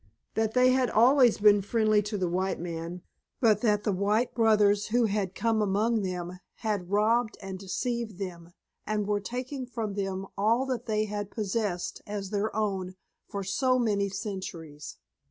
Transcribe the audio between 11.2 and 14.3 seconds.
possessed as their own for so many